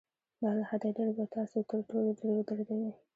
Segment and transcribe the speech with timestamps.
[0.41, 2.91] دا له حده ډېر به تاسو تر ټولو ډېر ودردوي.